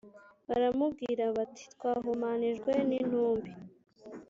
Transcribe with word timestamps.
baramubwira 0.47 1.23
bati 1.37 1.63
Twahumanijwe 1.73 2.71
n 2.89 2.91
intumbi 2.99 3.51